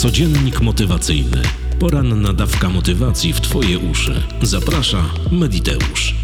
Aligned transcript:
Codziennik 0.00 0.60
motywacyjny. 0.60 1.42
Poranna 1.78 2.32
dawka 2.32 2.68
motywacji 2.68 3.32
w 3.32 3.40
Twoje 3.40 3.78
uszy. 3.78 4.22
Zaprasza 4.42 5.04
Mediteusz. 5.32 6.14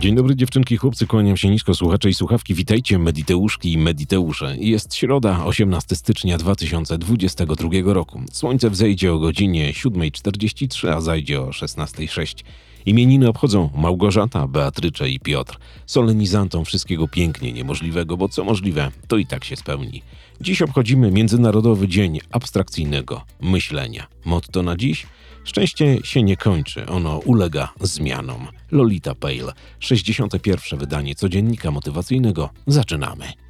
Dzień 0.00 0.14
dobry 0.14 0.36
dziewczynki, 0.36 0.76
chłopcy, 0.76 1.06
kłaniam 1.06 1.36
się 1.36 1.50
nisko, 1.50 1.74
słuchacze 1.74 2.08
i 2.08 2.14
słuchawki. 2.14 2.54
Witajcie 2.54 2.98
Mediteuszki 2.98 3.72
i 3.72 3.78
Mediteusze. 3.78 4.56
Jest 4.58 4.94
środa, 4.94 5.44
18 5.44 5.96
stycznia 5.96 6.38
2022 6.38 7.68
roku. 7.84 8.22
Słońce 8.32 8.70
wzejdzie 8.70 9.12
o 9.12 9.18
godzinie 9.18 9.72
7.43, 9.72 10.88
a 10.88 11.00
zajdzie 11.00 11.40
o 11.40 11.46
16.06. 11.46 12.44
Imieniny 12.86 13.28
obchodzą 13.28 13.70
Małgorzata, 13.76 14.48
Beatrycze 14.48 15.08
i 15.10 15.20
Piotr. 15.20 15.58
Solenizantom 15.86 16.64
wszystkiego 16.64 17.08
pięknie 17.08 17.52
niemożliwego, 17.52 18.16
bo 18.16 18.28
co 18.28 18.44
możliwe, 18.44 18.90
to 19.08 19.16
i 19.16 19.26
tak 19.26 19.44
się 19.44 19.56
spełni. 19.56 20.02
Dziś 20.40 20.62
obchodzimy 20.62 21.10
Międzynarodowy 21.10 21.88
Dzień 21.88 22.20
Abstrakcyjnego 22.30 23.24
Myślenia. 23.40 24.06
Motto 24.24 24.62
na 24.62 24.76
dziś? 24.76 25.06
Szczęście 25.44 25.98
się 26.04 26.22
nie 26.22 26.36
kończy, 26.36 26.86
ono 26.86 27.18
ulega 27.18 27.68
zmianom. 27.80 28.46
Lolita 28.70 29.14
Pale, 29.14 29.52
61. 29.80 30.78
wydanie 30.78 31.14
codziennika 31.14 31.70
motywacyjnego. 31.70 32.50
Zaczynamy. 32.66 33.43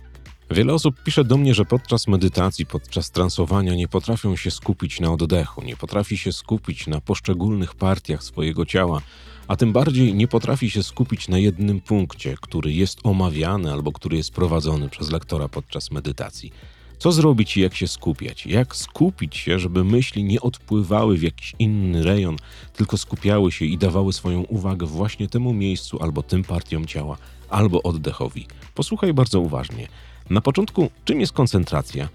Wiele 0.50 0.74
osób 0.74 1.02
pisze 1.02 1.24
do 1.24 1.36
mnie, 1.36 1.54
że 1.54 1.64
podczas 1.64 2.08
medytacji, 2.08 2.66
podczas 2.66 3.10
transowania 3.10 3.74
nie 3.74 3.88
potrafią 3.88 4.36
się 4.36 4.50
skupić 4.50 5.00
na 5.00 5.12
oddechu, 5.12 5.62
nie 5.62 5.76
potrafi 5.76 6.18
się 6.18 6.32
skupić 6.32 6.86
na 6.86 7.00
poszczególnych 7.00 7.74
partiach 7.74 8.22
swojego 8.22 8.66
ciała, 8.66 9.00
a 9.48 9.56
tym 9.56 9.72
bardziej 9.72 10.14
nie 10.14 10.28
potrafi 10.28 10.70
się 10.70 10.82
skupić 10.82 11.28
na 11.28 11.38
jednym 11.38 11.80
punkcie, 11.80 12.34
który 12.40 12.72
jest 12.72 12.98
omawiany 13.02 13.72
albo 13.72 13.92
który 13.92 14.16
jest 14.16 14.30
prowadzony 14.30 14.88
przez 14.88 15.10
lektora 15.10 15.48
podczas 15.48 15.90
medytacji. 15.90 16.52
Co 16.98 17.12
zrobić 17.12 17.56
i 17.56 17.60
jak 17.60 17.74
się 17.74 17.88
skupiać? 17.88 18.46
Jak 18.46 18.76
skupić 18.76 19.36
się, 19.36 19.58
żeby 19.58 19.84
myśli 19.84 20.24
nie 20.24 20.40
odpływały 20.40 21.18
w 21.18 21.22
jakiś 21.22 21.54
inny 21.58 22.02
rejon, 22.02 22.36
tylko 22.76 22.96
skupiały 22.96 23.52
się 23.52 23.64
i 23.64 23.78
dawały 23.78 24.12
swoją 24.12 24.40
uwagę 24.42 24.86
właśnie 24.86 25.28
temu 25.28 25.52
miejscu 25.52 26.02
albo 26.02 26.22
tym 26.22 26.44
partiom 26.44 26.86
ciała, 26.86 27.16
albo 27.48 27.82
oddechowi. 27.82 28.46
Posłuchaj 28.74 29.14
bardzo 29.14 29.40
uważnie. 29.40 29.88
Na 30.30 30.40
początku, 30.40 30.90
czym 31.04 31.20
jest 31.20 31.32
koncentracja? 31.32 32.08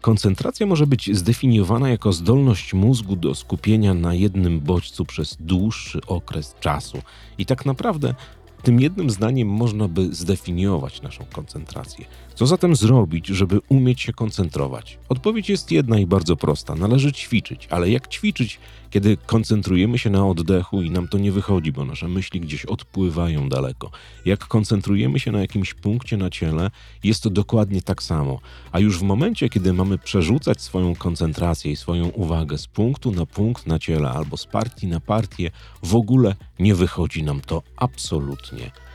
Koncentracja 0.00 0.66
może 0.66 0.86
być 0.86 1.16
zdefiniowana 1.16 1.88
jako 1.88 2.12
zdolność 2.12 2.74
mózgu 2.74 3.16
do 3.16 3.34
skupienia 3.34 3.94
na 3.94 4.14
jednym 4.14 4.60
bodźcu 4.60 5.04
przez 5.04 5.36
dłuższy 5.40 6.00
okres 6.06 6.54
czasu. 6.60 7.02
I 7.38 7.46
tak 7.46 7.66
naprawdę 7.66 8.14
tym 8.62 8.80
jednym 8.80 9.10
zdaniem 9.10 9.48
można 9.48 9.88
by 9.88 10.14
zdefiniować 10.14 11.02
naszą 11.02 11.24
koncentrację. 11.32 12.04
Co 12.34 12.46
zatem 12.46 12.76
zrobić, 12.76 13.26
żeby 13.26 13.60
umieć 13.68 14.00
się 14.00 14.12
koncentrować? 14.12 14.98
Odpowiedź 15.08 15.48
jest 15.48 15.70
jedna 15.70 15.98
i 15.98 16.06
bardzo 16.06 16.36
prosta. 16.36 16.74
Należy 16.74 17.12
ćwiczyć, 17.12 17.68
ale 17.70 17.90
jak 17.90 18.08
ćwiczyć, 18.08 18.58
kiedy 18.90 19.16
koncentrujemy 19.16 19.98
się 19.98 20.10
na 20.10 20.26
oddechu 20.26 20.82
i 20.82 20.90
nam 20.90 21.08
to 21.08 21.18
nie 21.18 21.32
wychodzi, 21.32 21.72
bo 21.72 21.84
nasze 21.84 22.08
myśli 22.08 22.40
gdzieś 22.40 22.64
odpływają 22.64 23.48
daleko? 23.48 23.90
Jak 24.24 24.46
koncentrujemy 24.46 25.20
się 25.20 25.32
na 25.32 25.40
jakimś 25.40 25.74
punkcie 25.74 26.16
na 26.16 26.30
ciele, 26.30 26.70
jest 27.04 27.22
to 27.22 27.30
dokładnie 27.30 27.82
tak 27.82 28.02
samo. 28.02 28.40
A 28.72 28.80
już 28.80 28.98
w 28.98 29.02
momencie, 29.02 29.48
kiedy 29.48 29.72
mamy 29.72 29.98
przerzucać 29.98 30.60
swoją 30.60 30.94
koncentrację 30.94 31.72
i 31.72 31.76
swoją 31.76 32.08
uwagę 32.08 32.58
z 32.58 32.66
punktu 32.66 33.12
na 33.12 33.26
punkt 33.26 33.66
na 33.66 33.78
ciele 33.78 34.10
albo 34.10 34.36
z 34.36 34.46
partii 34.46 34.86
na 34.86 35.00
partię, 35.00 35.50
w 35.82 35.94
ogóle 35.94 36.34
nie 36.58 36.74
wychodzi 36.74 37.22
nam 37.22 37.40
to 37.40 37.62
absolutnie 37.76 38.45
absolutnie 38.46 38.85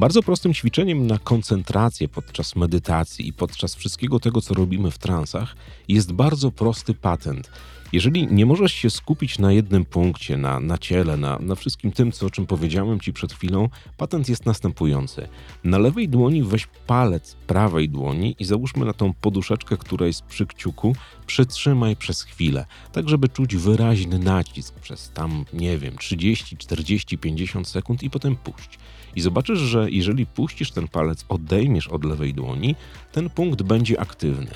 bardzo 0.00 0.22
prostym 0.22 0.54
ćwiczeniem 0.54 1.06
na 1.06 1.18
koncentrację 1.18 2.08
podczas 2.08 2.56
medytacji 2.56 3.28
i 3.28 3.32
podczas 3.32 3.74
wszystkiego 3.74 4.20
tego, 4.20 4.40
co 4.40 4.54
robimy 4.54 4.90
w 4.90 4.98
transach, 4.98 5.56
jest 5.88 6.12
bardzo 6.12 6.50
prosty 6.50 6.94
patent. 6.94 7.50
Jeżeli 7.92 8.26
nie 8.26 8.46
możesz 8.46 8.72
się 8.72 8.90
skupić 8.90 9.38
na 9.38 9.52
jednym 9.52 9.84
punkcie, 9.84 10.36
na, 10.36 10.60
na 10.60 10.78
ciele, 10.78 11.16
na, 11.16 11.38
na 11.38 11.54
wszystkim 11.54 11.92
tym, 11.92 12.12
co, 12.12 12.26
o 12.26 12.30
czym 12.30 12.46
powiedziałem 12.46 13.00
Ci 13.00 13.12
przed 13.12 13.32
chwilą, 13.32 13.68
patent 13.96 14.28
jest 14.28 14.46
następujący. 14.46 15.28
Na 15.64 15.78
lewej 15.78 16.08
dłoni 16.08 16.42
weź 16.42 16.66
palec 16.86 17.36
prawej 17.46 17.88
dłoni 17.88 18.36
i 18.38 18.44
załóżmy 18.44 18.84
na 18.84 18.92
tą 18.92 19.12
poduszeczkę, 19.12 19.76
która 19.76 20.06
jest 20.06 20.22
przy 20.22 20.46
kciuku, 20.46 20.96
przytrzymaj 21.26 21.96
przez 21.96 22.22
chwilę, 22.22 22.66
tak 22.92 23.08
żeby 23.08 23.28
czuć 23.28 23.56
wyraźny 23.56 24.18
nacisk 24.18 24.74
przez 24.74 25.10
tam, 25.10 25.44
nie 25.52 25.78
wiem, 25.78 25.98
30, 25.98 26.56
40, 26.56 27.18
50 27.18 27.68
sekund 27.68 28.02
i 28.02 28.10
potem 28.10 28.36
puść. 28.36 28.78
I 29.16 29.20
zobaczysz, 29.20 29.58
że 29.58 29.90
jeżeli 29.90 30.26
puścisz 30.26 30.70
ten 30.70 30.88
palec, 30.88 31.24
odejmiesz 31.28 31.88
od 31.88 32.04
lewej 32.04 32.34
dłoni, 32.34 32.74
ten 33.12 33.30
punkt 33.30 33.62
będzie 33.62 34.00
aktywny. 34.00 34.50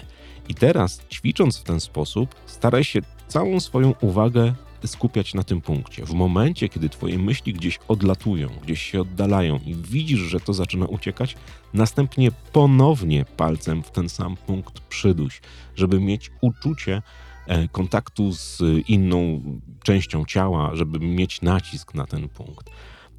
I 0.49 0.55
teraz, 0.55 1.01
ćwicząc 1.13 1.59
w 1.59 1.63
ten 1.63 1.81
sposób, 1.81 2.35
staraj 2.47 2.85
się 2.85 3.01
całą 3.29 3.61
swoją 3.61 3.95
uwagę 4.01 4.55
skupiać 4.87 5.35
na 5.35 5.45
tym 5.45 5.61
punkcie. 5.61 6.07
W 6.07 6.13
momencie, 6.13 6.69
kiedy 6.69 6.89
Twoje 6.89 7.19
myśli 7.19 7.53
gdzieś 7.53 7.79
odlatują, 7.89 8.49
gdzieś 8.63 8.83
się 8.83 9.01
oddalają 9.01 9.61
i 9.67 9.75
widzisz, 9.75 10.21
że 10.21 10.41
to 10.41 10.55
zaczyna 10.55 10.87
uciekać, 10.87 11.37
następnie 11.75 12.31
ponownie 12.53 13.25
palcem 13.37 13.83
w 13.83 13.91
ten 13.91 14.09
sam 14.09 14.37
punkt 14.37 14.81
przyduś, 14.81 15.41
żeby 15.77 16.01
mieć 16.01 16.31
uczucie 16.41 17.03
e, 17.47 17.69
kontaktu 17.69 18.33
z 18.33 18.63
inną 18.89 19.43
częścią 19.83 20.25
ciała, 20.25 20.71
żeby 20.75 20.99
mieć 20.99 21.43
nacisk 21.43 21.95
na 21.95 22.07
ten 22.07 22.29
punkt. 22.29 22.71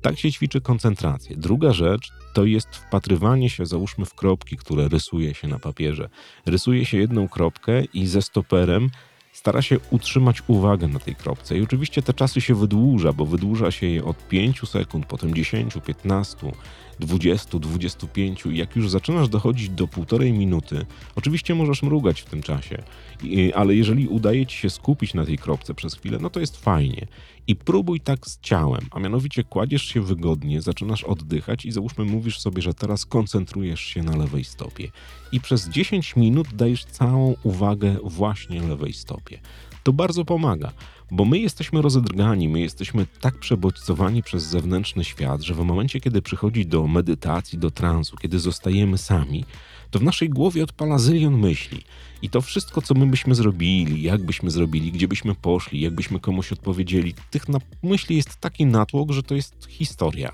Tak 0.06 0.20
się 0.20 0.32
ćwiczy 0.32 0.62
koncentrację. 0.62 1.36
Druga 1.38 1.74
rzecz 1.74 2.12
to 2.34 2.46
jest 2.46 2.76
wpatrywanie 2.76 3.50
się, 3.50 3.66
załóżmy, 3.66 4.06
w 4.06 4.14
kropki, 4.14 4.58
które 4.58 4.88
rysuje 4.88 5.34
się 5.34 5.48
na 5.48 5.60
papierze. 5.60 6.10
Rysuje 6.46 6.86
się 6.86 6.98
jedną 6.98 7.28
kropkę 7.28 7.84
i 7.94 8.08
ze 8.08 8.22
stoperem 8.22 8.90
stara 9.34 9.62
się 9.62 9.80
utrzymać 9.92 10.42
uwagę 10.48 10.88
na 10.88 11.00
tej 11.00 11.16
kropce. 11.16 11.58
I 11.58 11.62
oczywiście 11.62 12.02
te 12.02 12.14
czasy 12.14 12.42
się 12.42 12.56
wydłuża, 12.56 13.14
bo 13.14 13.26
wydłuża 13.26 13.72
się 13.72 13.88
je 13.88 14.06
od 14.06 14.28
5 14.28 14.70
sekund, 14.70 15.06
potem 15.06 15.36
10, 15.36 15.74
15, 15.86 16.38
20, 17.00 17.60
25 17.60 18.46
i 18.46 18.58
jak 18.58 18.76
już 18.76 18.90
zaczynasz 18.90 19.30
dochodzić 19.30 19.70
do 19.70 19.88
półtorej 19.88 20.34
minuty, 20.34 20.86
oczywiście 21.16 21.56
możesz 21.56 21.84
mrugać 21.84 22.22
w 22.22 22.26
tym 22.26 22.42
czasie, 22.42 22.84
ale 23.56 23.76
jeżeli 23.76 24.08
udaje 24.08 24.46
ci 24.46 24.58
się 24.58 24.70
skupić 24.70 25.14
na 25.14 25.26
tej 25.26 25.38
kropce 25.38 25.74
przez 25.74 25.96
chwilę, 25.96 26.18
no 26.22 26.30
to 26.30 26.40
jest 26.40 26.58
fajnie. 26.58 27.08
I 27.48 27.56
próbuj 27.56 28.00
tak 28.00 28.28
z 28.28 28.40
ciałem, 28.40 28.82
a 28.92 29.00
mianowicie 29.00 29.44
kładziesz 29.44 29.84
się 29.84 30.02
wygodnie, 30.02 30.62
zaczynasz 30.62 31.04
oddychać 31.04 31.66
i 31.66 31.72
załóżmy 31.72 32.06
mówisz 32.06 32.40
sobie, 32.40 32.62
że 32.62 32.74
teraz 32.74 33.06
koncentrujesz 33.06 33.82
się 33.82 34.04
na 34.04 34.18
lewej 34.18 34.44
stopie. 34.44 34.92
I 35.32 35.42
przez 35.42 35.70
10 35.70 36.16
minut 36.16 36.48
dajesz 36.54 36.86
całą 36.86 37.36
uwagę 37.44 37.98
właśnie 38.04 38.62
lewej 38.62 38.94
stopie. 38.94 39.40
To 39.84 39.94
bardzo 39.94 40.26
pomaga, 40.26 40.72
bo 41.12 41.26
my 41.26 41.40
jesteśmy 41.40 41.82
rozedrgani, 41.82 42.50
my 42.50 42.60
jesteśmy 42.60 43.06
tak 43.22 43.40
przebodźcowani 43.40 44.24
przez 44.24 44.44
zewnętrzny 44.44 45.04
świat, 45.04 45.42
że 45.42 45.54
w 45.54 45.60
momencie, 45.60 46.00
kiedy 46.00 46.22
przychodzi 46.22 46.66
do 46.66 46.88
medytacji, 46.88 47.60
do 47.60 47.72
transu, 47.72 48.18
kiedy 48.18 48.40
zostajemy 48.40 48.98
sami, 48.98 49.46
to 49.92 50.00
w 50.00 50.04
naszej 50.04 50.30
głowie 50.30 50.64
odpala 50.64 50.98
zylion 50.98 51.38
myśli. 51.38 51.82
I 52.22 52.30
to 52.30 52.42
wszystko, 52.42 52.82
co 52.82 52.94
my 52.94 53.06
byśmy 53.06 53.36
zrobili, 53.36 54.02
jak 54.02 54.26
byśmy 54.26 54.52
zrobili, 54.52 54.92
gdzie 54.92 55.08
byśmy 55.08 55.36
poszli, 55.36 55.82
jak 55.82 55.96
byśmy 55.96 56.20
komuś 56.20 56.52
odpowiedzieli, 56.52 57.14
tych 57.32 57.46
myśli 57.84 58.16
jest 58.16 58.38
taki 58.38 58.66
natłok, 58.66 59.12
że 59.12 59.24
to 59.24 59.36
jest 59.36 59.68
historia. 59.70 60.32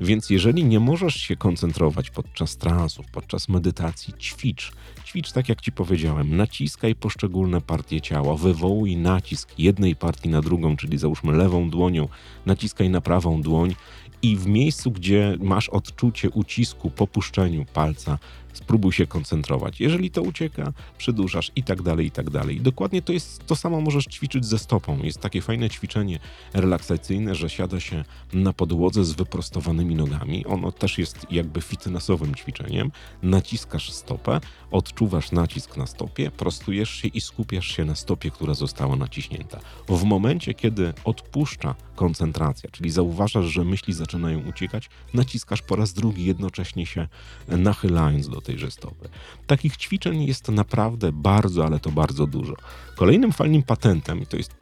Więc 0.00 0.30
jeżeli 0.30 0.64
nie 0.64 0.80
możesz 0.80 1.14
się 1.14 1.36
koncentrować 1.36 2.10
podczas 2.10 2.56
transów, 2.56 3.06
podczas 3.12 3.48
medytacji, 3.48 4.14
ćwicz. 4.14 4.72
Ćwicz 5.04 5.32
tak 5.32 5.48
jak 5.48 5.60
ci 5.60 5.72
powiedziałem, 5.72 6.36
naciskaj 6.36 6.94
poszczególne 6.94 7.60
partie 7.60 8.00
ciała, 8.00 8.36
wywołuj 8.36 8.96
nacisk 8.96 9.58
jednej 9.58 9.96
partii 9.96 10.28
na 10.28 10.42
drugą, 10.42 10.76
czyli 10.76 10.98
załóżmy 10.98 11.32
lewą 11.32 11.70
dłonią, 11.70 12.08
naciskaj 12.46 12.90
na 12.90 13.00
prawą 13.00 13.42
dłoń 13.42 13.74
i 14.22 14.36
w 14.36 14.46
miejscu, 14.46 14.90
gdzie 14.90 15.36
masz 15.40 15.68
odczucie 15.68 16.30
ucisku 16.30 16.90
po 16.90 17.06
puszczeniu 17.06 17.64
palca, 17.64 18.18
spróbuj 18.52 18.92
się 18.92 19.06
koncentrować. 19.06 19.80
Jeżeli 19.80 20.10
to 20.10 20.22
ucieka, 20.22 20.72
przyduszasz 20.98 21.52
i 21.56 21.62
tak 21.62 21.82
dalej, 21.82 22.06
i 22.06 22.10
tak 22.10 22.30
dalej. 22.30 22.60
Dokładnie 22.60 23.02
to 23.02 23.12
jest 23.12 23.46
to 23.46 23.56
samo 23.56 23.80
możesz 23.80 24.04
ćwiczyć 24.04 24.46
ze 24.46 24.58
stopą. 24.58 25.02
Jest 25.02 25.20
takie 25.20 25.42
fajne 25.42 25.70
ćwiczenie 25.70 26.18
relaksacyjne, 26.54 27.34
że 27.34 27.50
siada 27.50 27.80
się 27.80 28.04
na 28.32 28.52
podłodze 28.52 29.04
z 29.04 29.12
wyprostowanymi 29.12 29.94
nogami. 29.94 30.46
Ono 30.46 30.72
też 30.72 30.98
jest 30.98 31.26
jakby 31.30 31.60
fitnessowym 31.60 32.34
ćwiczeniem. 32.34 32.90
Naciskasz 33.22 33.92
stopę, 33.92 34.40
odczuwasz 34.70 35.32
nacisk 35.32 35.76
na 35.76 35.86
stopie, 35.86 36.30
prostujesz 36.30 36.90
się 36.90 37.08
i 37.08 37.20
skupiasz 37.20 37.66
się 37.66 37.84
na 37.84 37.94
stopie, 37.94 38.30
która 38.30 38.54
została 38.54 38.96
naciśnięta. 38.96 39.60
W 39.88 40.04
momencie, 40.04 40.54
kiedy 40.54 40.92
odpuszcza 41.04 41.74
koncentracja, 41.96 42.70
czyli 42.70 42.90
zauważasz, 42.90 43.46
że 43.46 43.64
myśli 43.64 43.94
zaczynają 43.94 44.11
uciekać, 44.48 44.90
naciskasz 45.14 45.62
po 45.62 45.76
raz 45.76 45.92
drugi, 45.92 46.24
jednocześnie 46.24 46.86
się 46.86 47.08
nachylając 47.48 48.28
do 48.28 48.40
tejże 48.40 48.70
stopy. 48.70 49.08
Takich 49.46 49.76
ćwiczeń 49.76 50.24
jest 50.24 50.48
naprawdę 50.48 51.12
bardzo, 51.12 51.66
ale 51.66 51.80
to 51.80 51.90
bardzo 51.90 52.26
dużo. 52.26 52.54
Kolejnym 52.96 53.32
fajnym 53.32 53.62
patentem, 53.62 54.22
i 54.22 54.26
to 54.26 54.36
jest 54.36 54.54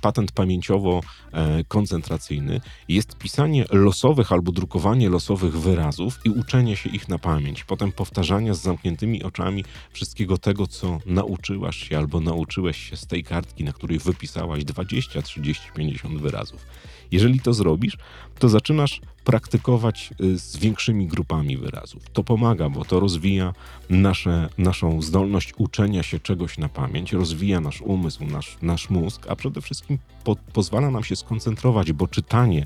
patent, 0.00 0.32
pamięciowo-koncentracyjny 0.32 2.60
jest 2.88 3.18
pisanie 3.18 3.64
losowych 3.72 4.32
albo 4.32 4.52
drukowanie 4.52 5.08
losowych 5.08 5.60
wyrazów 5.60 6.20
i 6.24 6.30
uczenie 6.30 6.76
się 6.76 6.90
ich 6.90 7.08
na 7.08 7.18
pamięć. 7.18 7.64
Potem 7.64 7.92
powtarzania 7.92 8.54
z 8.54 8.60
zamkniętymi 8.60 9.22
oczami 9.22 9.64
wszystkiego 9.92 10.38
tego, 10.38 10.66
co 10.66 10.98
nauczyłaś 11.06 11.76
się 11.76 11.98
albo 11.98 12.20
nauczyłeś 12.20 12.90
się 12.90 12.96
z 12.96 13.06
tej 13.06 13.24
kartki, 13.24 13.64
na 13.64 13.72
której 13.72 13.98
wypisałaś 13.98 14.64
20, 14.64 15.22
30, 15.22 15.64
50 15.76 16.20
wyrazów. 16.20 16.66
Jeżeli 17.10 17.40
to 17.40 17.54
zrobisz, 17.54 17.96
to 18.38 18.48
zaczynasz 18.48 19.00
praktykować 19.24 20.14
y, 20.20 20.38
z 20.38 20.56
większymi 20.56 21.06
grupami 21.06 21.56
wyrazów. 21.56 22.10
To 22.12 22.24
pomaga, 22.24 22.68
bo 22.68 22.84
to 22.84 23.00
rozwija 23.00 23.52
nasze, 23.90 24.48
naszą 24.58 25.02
zdolność 25.02 25.54
uczenia 25.58 26.02
się 26.02 26.20
czegoś 26.20 26.58
na 26.58 26.68
pamięć, 26.68 27.12
rozwija 27.12 27.60
nasz 27.60 27.80
umysł, 27.80 28.24
nasz, 28.24 28.58
nasz 28.62 28.90
mózg, 28.90 29.26
a 29.28 29.36
przede 29.36 29.60
wszystkim 29.60 29.98
po, 30.24 30.36
pozwala 30.36 30.90
nam 30.90 31.04
się 31.04 31.16
skoncentrować, 31.16 31.92
bo 31.92 32.08
czytanie 32.08 32.64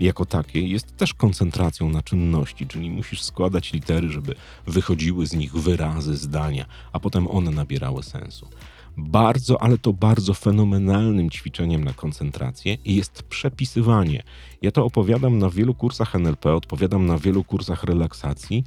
jako 0.00 0.26
takie 0.26 0.60
jest 0.60 0.96
też 0.96 1.14
koncentracją 1.14 1.88
na 1.88 2.02
czynności, 2.02 2.66
czyli 2.66 2.90
musisz 2.90 3.22
składać 3.22 3.72
litery, 3.72 4.08
żeby 4.08 4.34
wychodziły 4.66 5.26
z 5.26 5.32
nich 5.32 5.52
wyrazy, 5.52 6.16
zdania, 6.16 6.66
a 6.92 7.00
potem 7.00 7.28
one 7.28 7.50
nabierały 7.50 8.02
sensu. 8.02 8.48
Bardzo, 9.00 9.62
ale 9.62 9.78
to 9.78 9.92
bardzo 9.92 10.34
fenomenalnym 10.34 11.30
ćwiczeniem 11.30 11.84
na 11.84 11.92
koncentrację 11.92 12.76
jest 12.84 13.22
przepisywanie. 13.22 14.22
Ja 14.62 14.70
to 14.70 14.84
opowiadam 14.84 15.38
na 15.38 15.50
wielu 15.50 15.74
kursach 15.74 16.14
NLP, 16.14 16.54
odpowiadam 16.54 17.06
na 17.06 17.18
wielu 17.18 17.44
kursach 17.44 17.84
relaksacji 17.84 18.64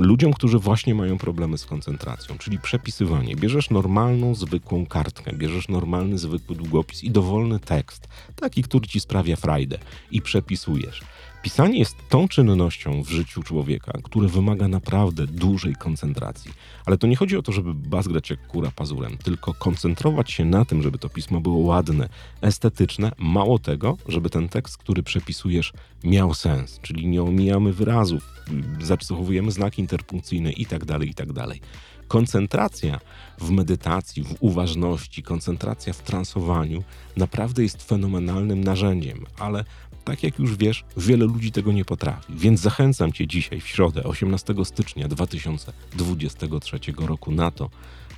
ludziom, 0.00 0.32
którzy 0.32 0.58
właśnie 0.58 0.94
mają 0.94 1.18
problemy 1.18 1.58
z 1.58 1.66
koncentracją, 1.66 2.38
czyli 2.38 2.58
przepisywanie. 2.58 3.36
Bierzesz 3.36 3.70
normalną, 3.70 4.34
zwykłą 4.34 4.86
kartkę, 4.86 5.32
bierzesz 5.32 5.68
normalny, 5.68 6.18
zwykły 6.18 6.56
długopis 6.56 7.04
i 7.04 7.10
dowolny 7.10 7.60
tekst, 7.60 8.08
taki, 8.36 8.62
który 8.62 8.86
ci 8.86 9.00
sprawia 9.00 9.36
frajdę 9.36 9.78
i 10.10 10.22
przepisujesz. 10.22 11.00
Pisanie 11.42 11.78
jest 11.78 11.96
tą 12.08 12.28
czynnością 12.28 13.02
w 13.02 13.08
życiu 13.08 13.42
człowieka, 13.42 13.92
które 14.02 14.28
wymaga 14.28 14.68
naprawdę 14.68 15.26
dużej 15.26 15.74
koncentracji. 15.74 16.50
Ale 16.86 16.98
to 16.98 17.06
nie 17.06 17.16
chodzi 17.16 17.36
o 17.36 17.42
to, 17.42 17.52
żeby 17.52 17.74
bazgrać 17.74 18.30
jak 18.30 18.46
kura 18.46 18.70
pazurem, 18.76 19.16
tylko 19.16 19.54
koncentrować 19.54 20.32
się 20.32 20.44
na 20.44 20.64
tym, 20.64 20.82
żeby 20.82 20.98
to 20.98 21.08
pismo 21.08 21.40
było 21.40 21.58
ładne, 21.58 22.08
estetyczne, 22.40 23.12
mało 23.18 23.58
tego, 23.58 23.96
żeby 24.08 24.30
ten 24.30 24.48
tekst, 24.48 24.76
który 24.78 25.02
przepisujesz, 25.02 25.72
miał 26.04 26.34
sens, 26.34 26.80
czyli 26.82 27.06
nie 27.06 27.22
omijamy 27.22 27.72
wyrazów, 27.72 28.22
zachowujemy 28.80 29.50
znaki 29.50 29.82
interpunkcyjne 29.82 30.52
itd., 30.52 30.86
tak 30.86 31.06
itd. 31.06 31.46
Tak 31.48 31.58
koncentracja 32.08 33.00
w 33.38 33.50
medytacji, 33.50 34.24
w 34.24 34.36
uważności, 34.40 35.22
koncentracja 35.22 35.92
w 35.92 36.02
transowaniu 36.02 36.84
naprawdę 37.16 37.62
jest 37.62 37.82
fenomenalnym 37.82 38.64
narzędziem, 38.64 39.26
ale 39.38 39.64
tak 40.08 40.22
jak 40.22 40.38
już 40.38 40.56
wiesz, 40.56 40.84
wiele 40.96 41.24
ludzi 41.24 41.52
tego 41.52 41.72
nie 41.72 41.84
potrafi. 41.84 42.32
Więc 42.36 42.60
zachęcam 42.60 43.12
Cię 43.12 43.26
dzisiaj, 43.26 43.60
w 43.60 43.68
środę, 43.68 44.04
18 44.04 44.54
stycznia 44.64 45.08
2023 45.08 46.78
roku, 46.98 47.32
na 47.32 47.50
to, 47.50 47.70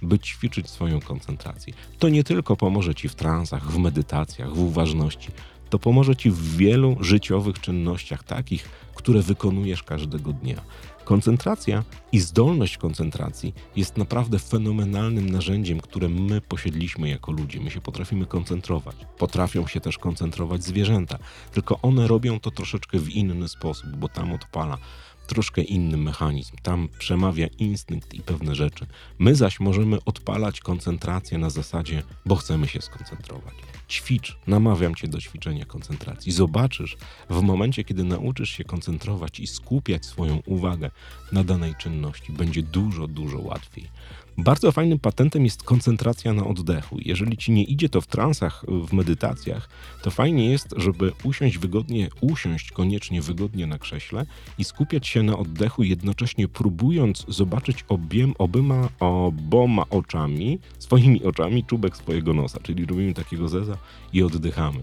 by 0.03 0.19
ćwiczyć 0.19 0.71
swoją 0.71 1.01
koncentrację. 1.01 1.75
To 1.99 2.09
nie 2.09 2.25
tylko 2.25 2.57
pomoże 2.57 2.95
Ci 2.95 3.09
w 3.09 3.15
transach, 3.15 3.71
w 3.73 3.79
medytacjach, 3.79 4.55
w 4.55 4.61
uważności, 4.61 5.29
to 5.71 5.79
pomoże 5.79 6.17
Ci 6.17 6.31
w 6.31 6.57
wielu 6.57 6.97
życiowych 7.01 7.61
czynnościach, 7.61 8.25
takich, 8.25 8.69
które 8.95 9.23
wykonujesz 9.23 9.83
każdego 9.83 10.33
dnia. 10.33 10.61
Koncentracja 11.05 11.85
i 12.13 12.21
zdolność 12.21 12.79
koncentracji 12.79 13.55
jest 13.77 13.97
naprawdę 13.97 14.39
fenomenalnym 14.39 15.31
narzędziem, 15.31 15.81
które 15.81 16.09
my 16.09 16.41
posiedliśmy 16.41 17.09
jako 17.09 17.33
ludzie. 17.33 17.61
My 17.61 17.71
się 17.71 17.81
potrafimy 17.81 18.27
koncentrować. 18.27 18.97
Potrafią 19.19 19.67
się 19.67 19.81
też 19.81 19.99
koncentrować 19.99 20.65
zwierzęta, 20.65 21.19
tylko 21.53 21.79
one 21.83 22.09
robią 22.09 22.41
to 22.41 22.51
troszeczkę 22.51 22.99
w 22.99 23.11
inny 23.11 23.49
sposób, 23.49 23.91
bo 23.97 24.09
tam 24.09 24.33
odpala 24.33 24.79
troszkę 25.27 25.63
inny 25.63 25.97
mechanizm. 25.97 26.57
Tam 26.63 26.89
przemawia 26.99 27.47
instynkt 27.59 28.15
i 28.15 28.21
pewne 28.21 28.55
rzeczy. 28.55 28.87
My 29.19 29.35
zaś 29.35 29.61
możemy 29.61 29.99
odpalać 30.05 30.61
koncentrację 30.61 31.39
na 31.39 31.51
zasadzie, 31.51 32.03
bo 32.27 32.37
chcemy 32.37 32.69
się 32.69 32.81
skoncentrować. 32.81 33.55
Ćwicz, 33.91 34.37
namawiam 34.47 34.95
cię 34.95 35.09
do 35.09 35.21
ćwiczenia 35.21 35.65
koncentracji. 35.65 36.33
Zobaczysz 36.33 36.97
w 37.31 37.43
momencie, 37.43 37.85
kiedy 37.85 38.05
nauczysz 38.05 38.51
się 38.51 38.65
koncentrować 38.65 39.41
i 39.41 39.47
skupiać 39.47 40.07
swoją 40.07 40.43
uwagę 40.47 40.91
na 41.33 41.45
danej 41.45 41.75
czynności, 41.75 42.33
będzie 42.33 42.63
dużo, 42.63 43.07
dużo 43.07 43.39
łatwiej. 43.39 43.89
Bardzo 44.39 44.73
fajnym 44.73 44.99
patentem 44.99 45.45
jest 45.45 45.63
koncentracja 45.63 46.33
na 46.33 46.47
oddechu. 46.47 46.97
Jeżeli 47.01 47.37
ci 47.37 47.53
nie 47.53 47.65
idzie 47.65 47.89
to 47.89 48.01
w 48.01 48.07
transach, 48.07 48.65
w 48.69 48.93
medytacjach, 48.93 49.69
to 50.03 50.11
fajnie 50.11 50.51
jest, 50.51 50.75
żeby 50.77 51.13
usiąść 51.25 51.59
wygodnie, 51.59 52.09
usiąść 52.21 52.71
koniecznie 52.71 53.23
wygodnie 53.23 53.67
na 53.67 53.79
krześle 53.79 54.27
i 54.59 54.65
skupiać 54.65 55.07
się 55.07 55.23
na 55.23 55.39
oddechu, 55.39 55.83
jednocześnie 55.83 56.49
próbując 56.49 57.25
zobaczyć 57.29 57.85
obiem, 57.89 58.35
obyma, 58.39 58.89
oboma 59.01 59.85
oczami, 59.91 60.59
swoimi 60.79 61.25
oczami, 61.25 61.65
czubek 61.65 61.97
swojego 61.97 62.35
nosa. 62.35 62.61
Czyli 62.63 62.87
robimy 62.87 63.15
takiego 63.15 63.49
zeza 63.49 63.77
i 64.13 64.23
oddychamy. 64.23 64.83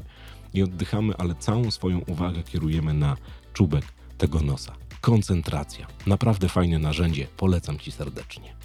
I 0.54 0.64
oddychamy, 0.64 1.14
ale 1.18 1.36
całą 1.36 1.72
swoją 1.72 2.00
uwagę 2.00 2.44
kierujemy 2.44 2.94
na 2.94 3.18
czubek 3.54 3.86
tego 4.18 4.40
nosa. 4.40 4.74
Koncentracja. 5.02 5.88
Naprawdę 6.08 6.50
fajne 6.50 6.80
narzędzie. 6.80 7.28
Polecam 7.38 7.80
Ci 7.80 7.92
serdecznie. 7.92 8.56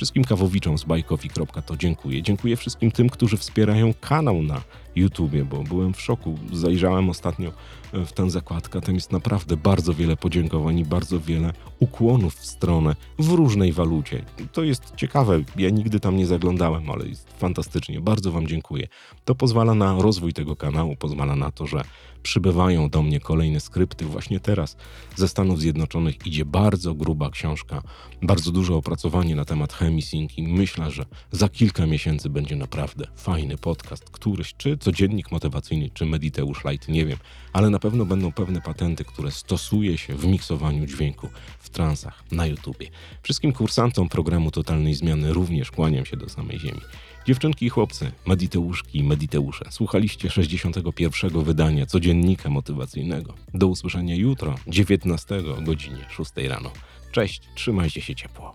Wszystkim 0.00 0.24
kawowiczom 0.24 0.78
z 0.78 0.84
bajkofi.to 0.84 1.76
dziękuję. 1.76 2.22
Dziękuję 2.22 2.56
wszystkim 2.56 2.90
tym, 2.90 3.08
którzy 3.08 3.36
wspierają 3.36 3.94
kanał 4.00 4.42
na 4.42 4.62
YouTubie, 4.96 5.44
bo 5.44 5.62
byłem 5.62 5.94
w 5.94 6.00
szoku. 6.00 6.38
Zajrzałem 6.52 7.10
ostatnio 7.10 7.52
e, 7.92 8.06
w 8.06 8.12
tę 8.12 8.30
zakładkę. 8.30 8.80
Tam 8.80 8.94
jest 8.94 9.12
naprawdę 9.12 9.56
bardzo 9.56 9.94
wiele 9.94 10.16
podziękowań 10.16 10.78
i 10.78 10.84
bardzo 10.84 11.20
wiele 11.20 11.52
ukłonów 11.78 12.34
w 12.34 12.46
stronę 12.46 12.96
w 13.18 13.28
różnej 13.28 13.72
walucie. 13.72 14.24
To 14.52 14.62
jest 14.62 14.92
ciekawe. 14.96 15.40
Ja 15.56 15.70
nigdy 15.70 16.00
tam 16.00 16.16
nie 16.16 16.26
zaglądałem, 16.26 16.90
ale 16.90 17.06
jest 17.08 17.32
fantastycznie. 17.38 18.00
Bardzo 18.00 18.32
Wam 18.32 18.46
dziękuję. 18.46 18.88
To 19.24 19.34
pozwala 19.34 19.74
na 19.74 20.02
rozwój 20.02 20.32
tego 20.32 20.56
kanału, 20.56 20.96
pozwala 20.96 21.36
na 21.36 21.50
to, 21.50 21.66
że 21.66 21.84
przybywają 22.22 22.88
do 22.88 23.02
mnie 23.02 23.20
kolejne 23.20 23.60
skrypty. 23.60 24.04
Właśnie 24.04 24.40
teraz 24.40 24.76
ze 25.16 25.28
Stanów 25.28 25.60
Zjednoczonych 25.60 26.26
idzie 26.26 26.44
bardzo 26.44 26.94
gruba 26.94 27.30
książka, 27.30 27.82
bardzo 28.22 28.52
duże 28.52 28.74
opracowanie 28.74 29.36
na 29.36 29.44
temat 29.44 29.72
chemii 29.72 29.89
synki. 29.98 30.42
Myślę, 30.42 30.90
że 30.90 31.04
za 31.32 31.48
kilka 31.48 31.86
miesięcy 31.86 32.30
będzie 32.30 32.56
naprawdę 32.56 33.06
fajny 33.16 33.58
podcast, 33.58 34.10
któryś 34.10 34.54
czy 34.54 34.78
codziennik 34.78 35.32
motywacyjny, 35.32 35.90
czy 35.94 36.06
Mediteusz 36.06 36.64
Light, 36.64 36.88
nie 36.88 37.06
wiem, 37.06 37.18
ale 37.52 37.70
na 37.70 37.78
pewno 37.78 38.04
będą 38.04 38.32
pewne 38.32 38.60
patenty, 38.60 39.04
które 39.04 39.30
stosuje 39.30 39.98
się 39.98 40.14
w 40.14 40.26
miksowaniu 40.26 40.86
dźwięku 40.86 41.28
w 41.58 41.70
transach 41.70 42.24
na 42.32 42.46
YouTubie. 42.46 42.90
Wszystkim 43.22 43.52
kursantom 43.52 44.08
programu 44.08 44.50
Totalnej 44.50 44.94
Zmiany 44.94 45.32
również 45.32 45.70
kłaniam 45.70 46.06
się 46.06 46.16
do 46.16 46.28
samej 46.28 46.58
ziemi. 46.58 46.80
Dziewczynki 47.26 47.66
i 47.66 47.68
chłopcy, 47.68 48.12
mediteuszki 48.26 48.98
i 48.98 49.04
mediteusze, 49.04 49.64
słuchaliście 49.70 50.30
61. 50.30 51.44
wydania 51.44 51.86
codziennika 51.86 52.50
motywacyjnego. 52.50 53.34
Do 53.54 53.66
usłyszenia 53.66 54.14
jutro, 54.14 54.54
19 54.66 55.42
o 55.58 55.62
godzinie 55.62 56.06
6 56.10 56.30
rano. 56.36 56.70
Cześć, 57.12 57.42
trzymajcie 57.54 58.00
się 58.00 58.14
ciepło. 58.14 58.54